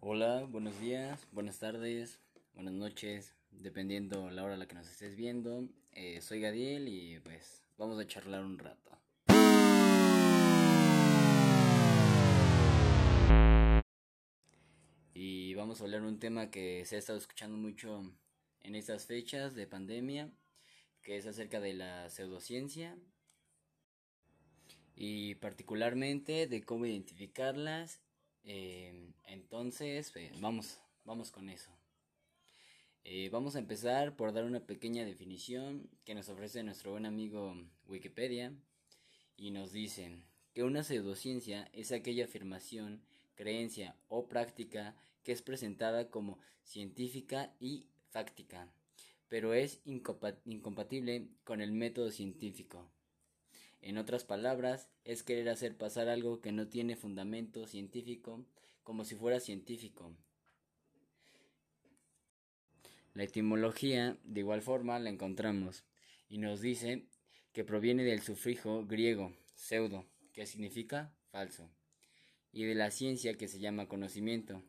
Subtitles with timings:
[0.00, 2.18] Hola, buenos días, buenas tardes,
[2.54, 5.68] buenas noches, dependiendo la hora a la que nos estés viendo.
[5.92, 8.98] Eh, soy Gadiel y pues vamos a charlar un rato.
[15.14, 18.12] Y vamos a hablar un tema que se ha estado escuchando mucho
[18.62, 20.30] en estas fechas de pandemia,
[21.02, 22.96] que es acerca de la pseudociencia
[24.94, 28.00] y particularmente de cómo identificarlas.
[28.44, 31.70] Eh, entonces, eh, vamos, vamos con eso.
[33.04, 37.56] Eh, vamos a empezar por dar una pequeña definición que nos ofrece nuestro buen amigo
[37.86, 38.52] Wikipedia
[39.36, 40.18] y nos dice
[40.52, 43.00] que una pseudociencia es aquella afirmación,
[43.34, 47.86] creencia o práctica que es presentada como científica y
[48.18, 48.68] fáctica,
[49.28, 52.90] pero es incompatible con el método científico.
[53.80, 58.44] En otras palabras, es querer hacer pasar algo que no tiene fundamento científico
[58.82, 60.16] como si fuera científico.
[63.14, 65.84] La etimología, de igual forma, la encontramos
[66.28, 67.06] y nos dice
[67.52, 71.70] que proviene del sufijo griego pseudo, que significa falso,
[72.50, 74.64] y de la ciencia que se llama conocimiento.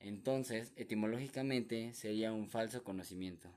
[0.00, 3.50] Entonces, etimológicamente sería un falso conocimiento.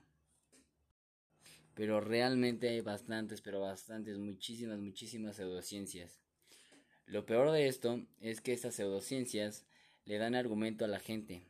[1.74, 6.20] Pero realmente hay bastantes, pero bastantes, muchísimas, muchísimas pseudociencias.
[7.06, 9.66] Lo peor de esto es que estas pseudociencias
[10.04, 11.42] le dan argumento a la gente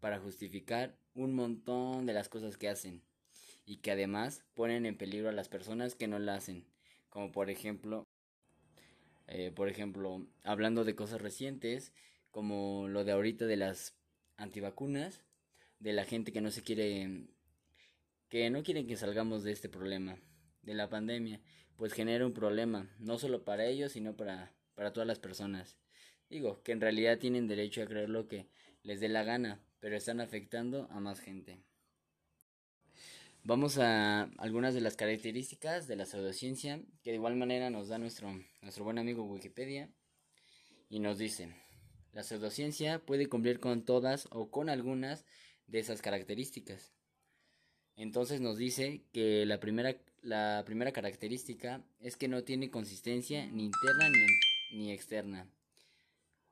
[0.00, 3.02] para justificar un montón de las cosas que hacen
[3.64, 6.64] y que además ponen en peligro a las personas que no la hacen,
[7.08, 8.06] como por ejemplo,
[9.26, 11.92] eh, por ejemplo, hablando de cosas recientes,
[12.30, 13.96] como lo de ahorita de las
[14.36, 15.22] antivacunas,
[15.78, 17.28] de la gente que no se quiere,
[18.28, 20.18] que no quieren que salgamos de este problema,
[20.62, 21.40] de la pandemia,
[21.76, 25.76] pues genera un problema, no solo para ellos, sino para, para todas las personas.
[26.28, 28.48] Digo, que en realidad tienen derecho a creer lo que
[28.82, 31.60] les dé la gana, pero están afectando a más gente.
[33.44, 37.96] Vamos a algunas de las características de la pseudociencia que de igual manera nos da
[37.96, 39.88] nuestro, nuestro buen amigo Wikipedia
[40.88, 41.54] y nos dice,
[42.16, 45.26] la pseudociencia puede cumplir con todas o con algunas
[45.66, 46.94] de esas características.
[47.94, 53.66] Entonces nos dice que la primera, la primera característica es que no tiene consistencia ni
[53.66, 55.46] interna ni, ni externa.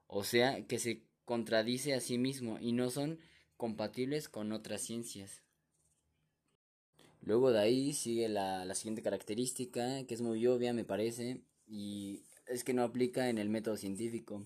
[0.06, 3.18] O sea, que se contradice a sí mismo y no son
[3.56, 5.44] compatibles con otras ciencias.
[7.22, 12.20] Luego de ahí sigue la, la, siguiente característica, que es muy obvia me parece, y
[12.46, 14.44] es que no aplica en el método científico,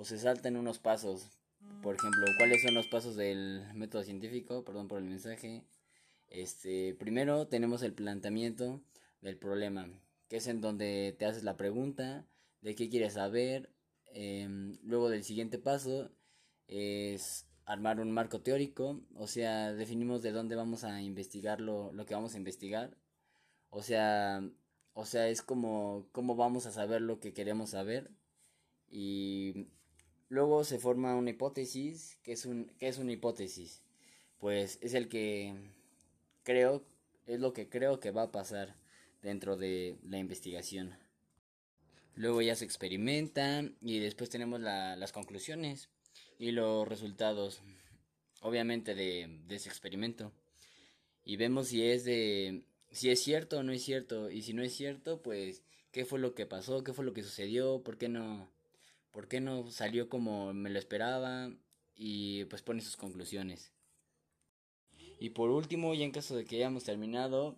[0.00, 1.28] o se saltan unos pasos.
[1.82, 4.64] Por ejemplo, ¿cuáles son los pasos del método científico?
[4.64, 5.62] Perdón por el mensaje.
[6.28, 8.80] Este, primero tenemos el planteamiento
[9.20, 9.90] del problema,
[10.28, 12.26] que es en donde te haces la pregunta
[12.62, 13.74] de qué quieres saber.
[14.06, 16.10] Em, luego del siguiente paso
[16.66, 22.06] es armar un marco teórico, o sea, definimos de dónde vamos a investigar lo, lo
[22.06, 22.96] que vamos a investigar.
[23.68, 24.42] O sea,
[24.94, 28.10] o sea, es como cómo vamos a saber lo que queremos saber.
[28.88, 29.68] Y
[30.30, 33.82] luego se forma una hipótesis, que es un que es una hipótesis.
[34.38, 35.54] Pues es el que
[36.44, 36.82] creo
[37.26, 38.74] es lo que creo que va a pasar
[39.22, 40.96] dentro de la investigación.
[42.14, 45.88] Luego ya se experimenta y después tenemos la, las conclusiones
[46.38, 47.60] y los resultados,
[48.40, 50.32] obviamente, de, ese experimento.
[51.24, 54.30] Y vemos si es de si es cierto o no es cierto.
[54.30, 55.62] Y si no es cierto, pues,
[55.92, 56.82] ¿qué fue lo que pasó?
[56.82, 57.82] ¿Qué fue lo que sucedió?
[57.82, 58.50] ¿Por qué no,
[59.10, 61.50] por qué no salió como me lo esperaba?
[61.94, 63.72] Y pues pone sus conclusiones.
[65.18, 67.56] Y por último, ya en caso de que hayamos terminado,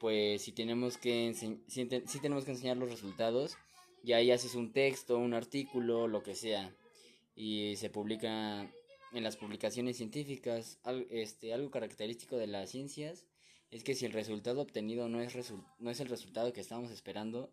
[0.00, 1.84] pues si tenemos que, si,
[2.20, 3.56] tenemos que enseñar los resultados,
[4.02, 6.74] y ahí haces un texto, un artículo, lo que sea
[7.36, 8.68] y se publica
[9.12, 10.80] en las publicaciones científicas.
[11.10, 13.26] este, algo característico de las ciencias
[13.70, 15.34] es que si el resultado obtenido no es,
[15.78, 17.52] no es el resultado que estamos esperando,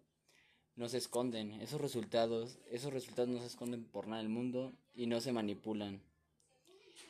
[0.75, 1.53] no se esconden.
[1.61, 6.01] Esos resultados, esos resultados no se esconden por nada del mundo y no se manipulan.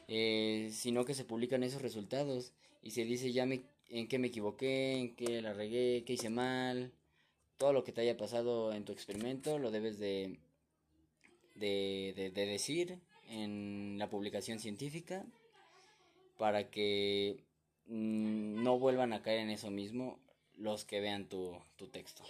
[0.07, 2.51] Eh, sino que se publican esos resultados
[2.81, 6.29] y se dice ya me, en qué me equivoqué, en qué la regué, qué hice
[6.29, 6.91] mal,
[7.57, 10.37] todo lo que te haya pasado en tu experimento lo debes de
[11.55, 15.25] de, de, decir en la publicación científica
[16.37, 17.43] para que
[17.87, 20.19] mm, no vuelvan a caer en eso mismo
[20.57, 22.23] los que vean tu, tu texto.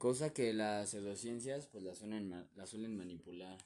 [0.00, 3.58] Cosa que las pseudociencias pues la suelen, suelen manipular.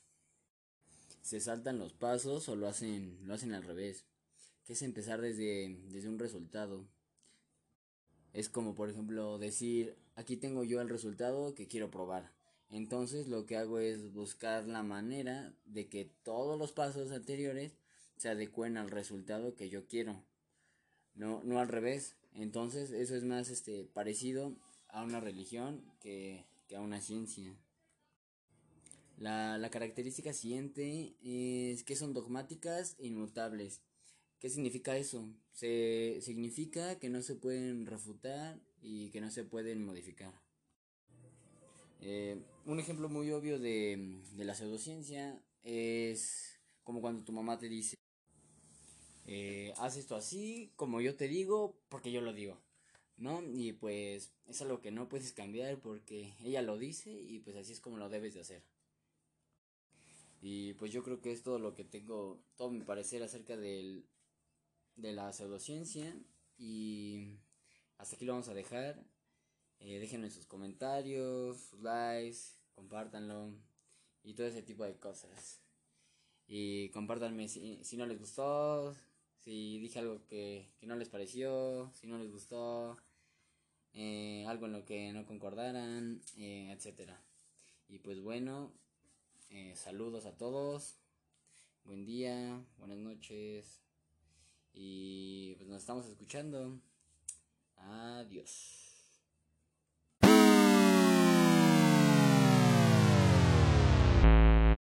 [1.22, 4.04] Se saltan los pasos o lo hacen, lo hacen al revés,
[4.64, 6.88] que es empezar desde, desde un resultado.
[8.32, 12.32] Es como por ejemplo decir, aquí tengo yo el resultado que quiero probar.
[12.68, 17.76] Entonces lo que hago es buscar la manera de que todos los pasos anteriores
[18.16, 20.20] se adecuen al resultado que yo quiero.
[21.14, 22.16] No, no al revés.
[22.32, 24.56] Entonces eso es más este, parecido
[24.94, 27.52] a una religión que, que a una ciencia.
[29.18, 33.82] La, la, característica siguiente es que son dogmáticas e inmutables.
[34.38, 35.28] ¿Qué significa eso?
[35.52, 40.32] Se, significa que no se pueden refutar y que no se pueden modificar.
[42.00, 47.68] Eh, un ejemplo muy obvio de, de, la pseudociencia es como cuando tu mamá te
[47.68, 47.96] dice,
[49.26, 52.63] eh, haz esto así, como yo te digo, porque yo lo digo.
[53.16, 53.42] ¿No?
[53.42, 57.72] Y pues es algo que no puedes cambiar porque ella lo dice y pues así
[57.72, 58.62] es como lo debes de hacer.
[60.40, 64.06] Y pues yo creo que es todo lo que tengo, todo mi parecer acerca del,
[64.96, 66.14] de la pseudociencia.
[66.58, 67.38] Y
[67.96, 69.02] hasta aquí lo vamos a dejar.
[69.78, 72.38] Eh, déjenme sus comentarios, sus likes,
[72.74, 73.54] compártanlo
[74.22, 75.60] y todo ese tipo de cosas.
[76.46, 78.94] Y compártanme si, si no les gustó,
[79.44, 82.96] si dije algo que, que, no les pareció, si no les gustó,
[83.92, 87.10] eh, algo en lo que no concordaran, eh, etc.
[87.88, 88.72] Y pues bueno,
[89.50, 90.96] eh, saludos a todos,
[91.84, 93.80] buen día, buenas noches
[94.72, 96.80] y pues nos estamos escuchando.
[97.76, 98.83] Adiós.